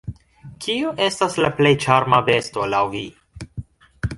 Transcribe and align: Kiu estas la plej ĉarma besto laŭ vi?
Kiu 0.65 0.93
estas 1.07 1.37
la 1.45 1.51
plej 1.59 1.73
ĉarma 1.85 2.23
besto 2.31 2.67
laŭ 2.73 2.83
vi? 2.95 3.03